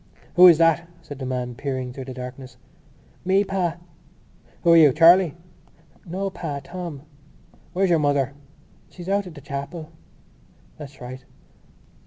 [0.33, 2.57] "Who is that?" said the man, peering through the darkness.
[3.23, 3.77] "Me, pa."
[4.63, 4.91] "Who are you?
[4.93, 5.35] Charlie?"
[6.07, 6.59] "No, pa.
[6.63, 7.03] Tom."
[7.73, 8.33] "Where's your mother?"
[8.89, 9.91] "She's out at the chapel."
[10.75, 11.23] "That's right....